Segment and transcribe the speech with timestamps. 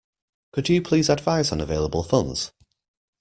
[0.51, 2.51] Could you please advise on available funds?